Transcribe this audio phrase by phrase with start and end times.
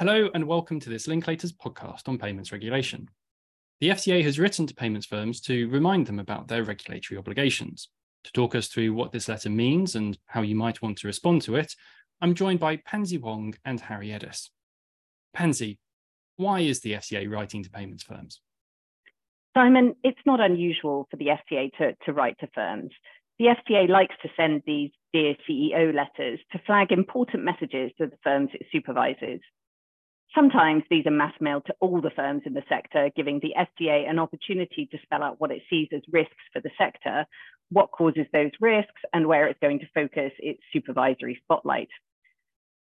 [0.00, 3.06] Hello and welcome to this Linklaters podcast on payments regulation.
[3.82, 7.90] The FCA has written to payments firms to remind them about their regulatory obligations.
[8.24, 11.42] To talk us through what this letter means and how you might want to respond
[11.42, 11.74] to it,
[12.22, 14.48] I'm joined by Pansy Wong and Harry Eddis.
[15.34, 15.78] Pansy,
[16.38, 18.40] why is the FCA writing to payments firms?
[19.54, 22.90] Simon, it's not unusual for the FCA to, to write to firms.
[23.38, 28.16] The FCA likes to send these Dear CEO letters to flag important messages to the
[28.24, 29.40] firms it supervises.
[30.34, 34.08] Sometimes these are mass mailed to all the firms in the sector, giving the FCA
[34.08, 37.26] an opportunity to spell out what it sees as risks for the sector,
[37.70, 41.88] what causes those risks, and where it's going to focus its supervisory spotlight.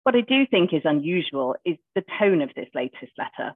[0.02, 3.54] What I do think is unusual is the tone of this latest letter.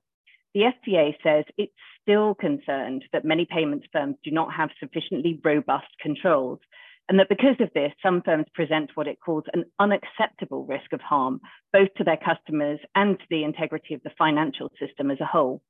[0.55, 1.73] The FCA says it's
[2.03, 6.61] still concerned that many payments firms do not have sufficiently robust controls
[7.09, 11.01] and that because of this, some firms present what it calls an unacceptable risk of
[11.01, 11.41] harm,
[11.73, 15.63] both to their customers and to the integrity of the financial system as a whole.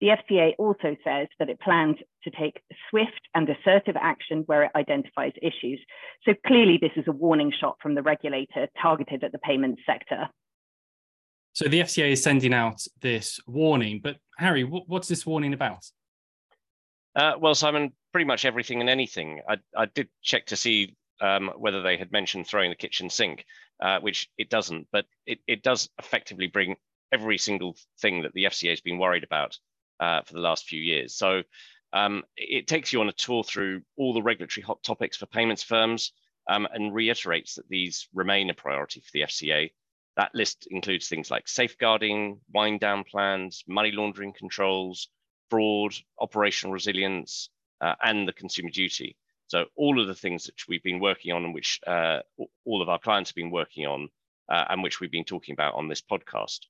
[0.00, 4.72] The FCA also says that it plans to take swift and assertive action where it
[4.74, 5.80] identifies issues.
[6.24, 10.28] So clearly, this is a warning shot from the regulator targeted at the payments sector.
[11.54, 15.86] So the FCA is sending out this warning, but Harry, what's this warning about?
[17.14, 19.40] Uh, well, Simon, pretty much everything and anything.
[19.48, 23.44] I, I did check to see um, whether they had mentioned throwing the kitchen sink,
[23.82, 26.76] uh, which it doesn't, but it, it does effectively bring
[27.10, 29.58] every single thing that the FCA has been worried about
[29.98, 31.16] uh, for the last few years.
[31.16, 31.42] So
[31.92, 35.64] um, it takes you on a tour through all the regulatory hot topics for payments
[35.64, 36.12] firms
[36.48, 39.72] um, and reiterates that these remain a priority for the FCA.
[40.16, 45.08] That list includes things like safeguarding, wind down plans, money laundering controls,
[45.50, 47.50] fraud, operational resilience,
[47.84, 49.16] uh, and the consumer duty.
[49.48, 52.20] So all of the things that we've been working on and which uh,
[52.64, 54.08] all of our clients have been working on
[54.48, 56.60] uh, and which we've been talking about on this podcast.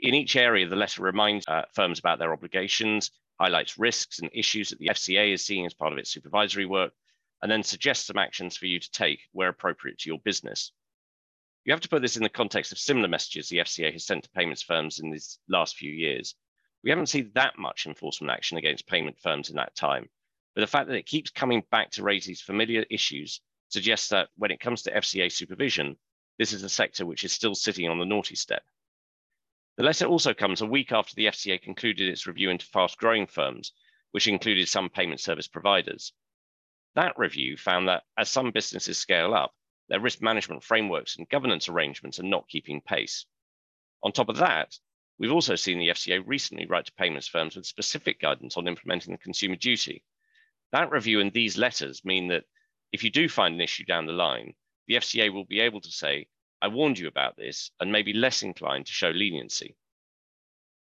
[0.00, 3.10] In each area, the letter reminds uh, firms about their obligations,
[3.40, 6.92] highlights risks and issues that the FCA is seeing as part of its supervisory work,
[7.40, 10.72] and then suggests some actions for you to take where appropriate to your business.
[11.64, 14.24] You have to put this in the context of similar messages the FCA has sent
[14.24, 16.34] to payments firms in these last few years,
[16.82, 20.08] we haven't seen that much enforcement action against payment firms in that time.
[20.54, 24.28] But the fact that it keeps coming back to raise these familiar issues suggests that
[24.36, 25.96] when it comes to FCA supervision,
[26.38, 28.62] this is a sector which is still sitting on the naughty step.
[29.76, 33.26] The letter also comes a week after the FCA concluded its review into fast growing
[33.26, 33.72] firms,
[34.10, 36.12] which included some payment service providers.
[36.94, 39.54] That review found that as some businesses scale up,
[39.88, 43.24] their risk management frameworks and governance arrangements are not keeping pace.
[44.02, 44.78] On top of that,
[45.22, 49.12] We've also seen the FCA recently write to payments firms with specific guidance on implementing
[49.12, 50.02] the consumer duty.
[50.72, 52.42] That review and these letters mean that
[52.92, 54.54] if you do find an issue down the line,
[54.88, 56.26] the FCA will be able to say,
[56.60, 59.76] I warned you about this, and may be less inclined to show leniency.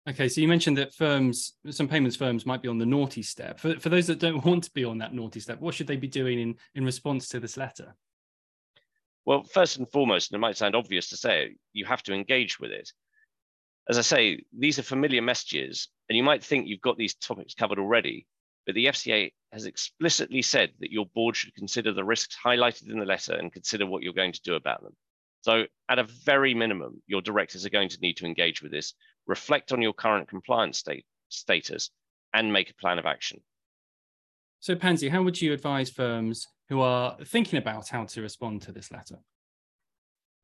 [0.08, 3.60] Okay, so you mentioned that firms, some payments firms might be on the naughty step.
[3.60, 5.96] For, for those that don't want to be on that naughty step, what should they
[5.96, 7.94] be doing in, in response to this letter?
[9.26, 12.58] Well, first and foremost, and it might sound obvious to say, you have to engage
[12.58, 12.90] with it
[13.88, 17.54] as I say, these are familiar messages, and you might think you've got these topics
[17.54, 18.26] covered already,
[18.66, 22.98] but the FCA has explicitly said that your board should consider the risks highlighted in
[22.98, 24.96] the letter and consider what you're going to do about them.
[25.42, 28.94] So, at a very minimum, your directors are going to need to engage with this,
[29.26, 31.90] reflect on your current compliance state, status,
[32.32, 33.40] and make a plan of action.
[34.60, 38.72] So, Pansy, how would you advise firms who are thinking about how to respond to
[38.72, 39.18] this letter?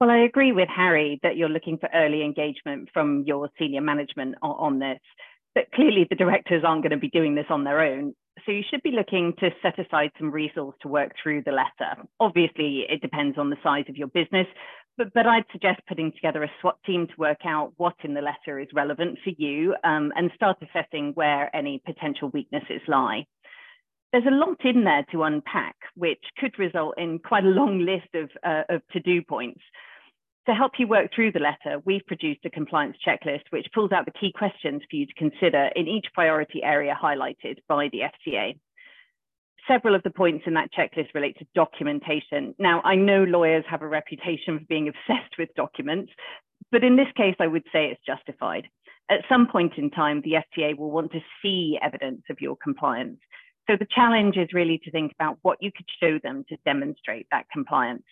[0.01, 4.35] Well, I agree with Harry that you're looking for early engagement from your senior management
[4.41, 4.99] on, this,
[5.55, 8.15] but clearly the directors aren't going to be doing this on their own.
[8.47, 12.03] So you should be looking to set aside some resource to work through the letter.
[12.19, 14.47] Obviously, it depends on the size of your business,
[14.97, 18.23] but, but I'd suggest putting together a SWAT team to work out what in the
[18.23, 23.27] letter is relevant for you um, and start assessing where any potential weaknesses lie
[24.13, 28.09] there's a lot in there to unpack, which could result in quite a long list
[28.15, 29.61] of, uh, of to-do points.
[30.51, 34.05] To help you work through the letter, we've produced a compliance checklist which pulls out
[34.05, 38.59] the key questions for you to consider in each priority area highlighted by the FCA.
[39.69, 42.57] Several of the points in that checklist relate to documentation.
[42.59, 46.11] Now, I know lawyers have a reputation for being obsessed with documents,
[46.73, 48.67] but in this case, I would say it's justified.
[49.09, 53.21] At some point in time, the FCA will want to see evidence of your compliance.
[53.69, 57.29] So the challenge is really to think about what you could show them to demonstrate
[57.31, 58.03] that compliance.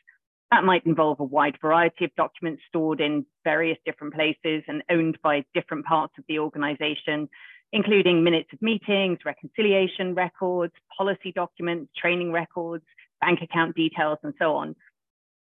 [0.50, 5.18] That might involve a wide variety of documents stored in various different places and owned
[5.22, 7.28] by different parts of the organization,
[7.72, 12.84] including minutes of meetings, reconciliation records, policy documents, training records,
[13.20, 14.74] bank account details, and so on.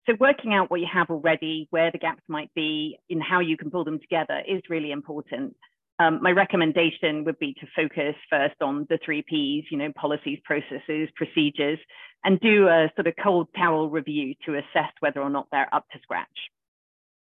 [0.07, 3.57] So working out what you have already, where the gaps might be, and how you
[3.57, 5.57] can pull them together is really important.
[6.01, 10.41] Um, my recommendation would be to focus first on the three Ps, you know, policies,
[10.45, 11.79] processes, procedures,
[12.25, 15.87] and do a sort of cold towel review to assess whether or not they're up
[15.93, 16.27] to scratch.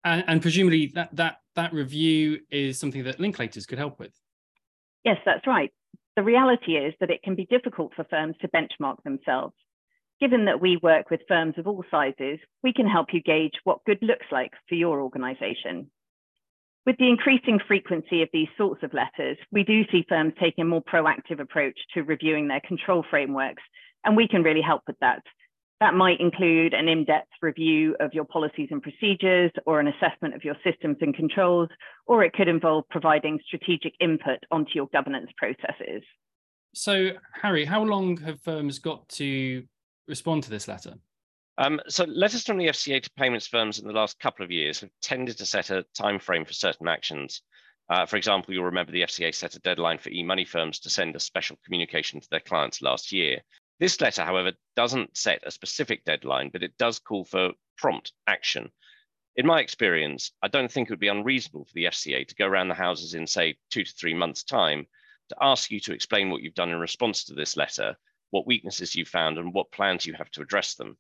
[0.05, 4.12] And, and presumably that, that, that review is something that Linklaters could help with.
[5.05, 5.73] Yes, that's right.
[6.17, 9.55] The reality is that it can be difficult for firms to benchmark themselves.
[10.19, 13.85] Given that we work with firms of all sizes, we can help you gauge what
[13.85, 15.91] good looks like for your organization.
[16.87, 20.69] With the increasing frequency of these sorts of letters, we do see firms taking a
[20.69, 23.62] more proactive approach to reviewing their control frameworks,
[24.05, 25.23] and we can really help with that.
[25.81, 30.44] That might include an in-depth review of your policies and procedures or an assessment of
[30.44, 31.69] your systems and controls,
[32.06, 36.05] or it could involve providing strategic input onto your governance processes.
[36.73, 37.11] So,
[37.43, 39.65] Harry, how long have firms got to
[40.06, 40.94] respond to this letter?
[41.58, 44.81] Um, so letters from the FCA to payments firms in the last couple of years
[44.81, 47.41] have tended to set a time frame for certain actions.
[47.88, 51.17] Uh, for example, you'll remember the FCA set a deadline for e-money firms to send
[51.17, 53.41] a special communication to their clients last year.
[53.79, 58.70] This letter, however, doesn't set a specific deadline, but it does call for prompt action.
[59.37, 62.47] In my experience, I don't think it would be unreasonable for the FCA to go
[62.47, 64.87] around the houses in, say, two to three months' time
[65.29, 67.97] to ask you to explain what you've done in response to this letter,
[68.31, 70.97] what weaknesses you found, and what plans you have to address them.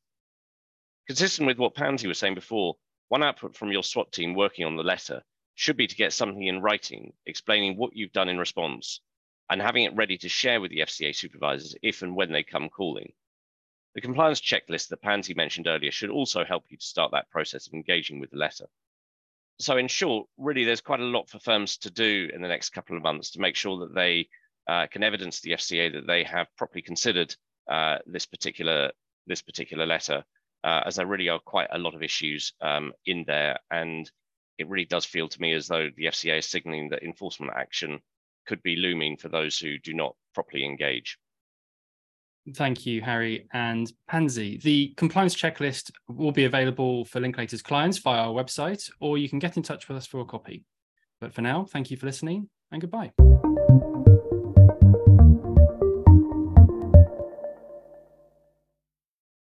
[1.06, 2.76] Consistent with what Pansy was saying before,
[3.08, 5.22] one output from your SWAT team working on the letter
[5.54, 9.00] should be to get something in writing explaining what you've done in response
[9.48, 12.68] and having it ready to share with the FCA supervisors if and when they come
[12.68, 13.12] calling.
[13.94, 17.68] The compliance checklist that Pansy mentioned earlier should also help you to start that process
[17.68, 18.66] of engaging with the letter.
[19.58, 22.70] So in short, really, there's quite a lot for firms to do in the next
[22.70, 24.28] couple of months to make sure that they
[24.68, 27.34] uh, can evidence the FCA that they have properly considered
[27.70, 28.90] uh, this particular
[29.28, 30.24] this particular letter
[30.66, 33.56] uh, as there really are quite a lot of issues um, in there.
[33.70, 34.10] And
[34.58, 38.00] it really does feel to me as though the FCA is signaling that enforcement action
[38.46, 41.18] could be looming for those who do not properly engage.
[42.54, 44.58] Thank you, Harry and Pansy.
[44.58, 49.38] The compliance checklist will be available for Linklaters clients via our website, or you can
[49.38, 50.64] get in touch with us for a copy.
[51.20, 53.12] But for now, thank you for listening and goodbye.